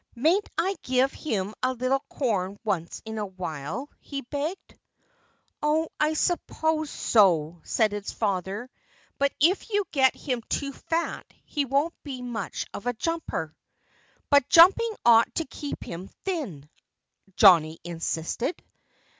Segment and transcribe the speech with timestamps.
[0.15, 4.75] "Mayn't I give him a little corn once in a while?" he begged.
[5.61, 8.71] "Oh, I suppose so," said his father.
[9.19, 13.55] "But if you get him too fat he won't be much of a jumper."
[14.31, 16.67] "But jumping ought to keep him thin,"
[17.35, 18.59] Johnnie insisted.